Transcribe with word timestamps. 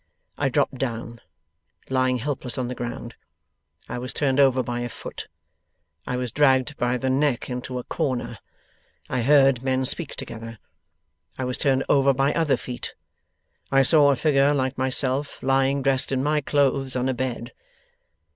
I 0.35 0.49
dropped 0.49 0.79
down. 0.79 1.21
Lying 1.87 2.17
helpless 2.17 2.57
on 2.57 2.69
the 2.69 2.73
ground, 2.73 3.13
I 3.87 3.99
was 3.99 4.13
turned 4.15 4.39
over 4.39 4.63
by 4.63 4.79
a 4.79 4.89
foot. 4.89 5.27
I 6.07 6.17
was 6.17 6.31
dragged 6.31 6.75
by 6.77 6.97
the 6.97 7.11
neck 7.11 7.51
into 7.51 7.77
a 7.77 7.83
corner. 7.83 8.39
I 9.11 9.21
heard 9.21 9.61
men 9.61 9.85
speak 9.85 10.15
together. 10.15 10.57
I 11.37 11.45
was 11.45 11.59
turned 11.59 11.83
over 11.87 12.15
by 12.15 12.33
other 12.33 12.57
feet. 12.57 12.95
I 13.71 13.83
saw 13.83 14.09
a 14.09 14.15
figure 14.15 14.55
like 14.55 14.75
myself 14.75 15.37
lying 15.43 15.83
dressed 15.83 16.11
in 16.11 16.23
my 16.23 16.41
clothes 16.41 16.95
on 16.95 17.07
a 17.07 17.13
bed. 17.13 17.53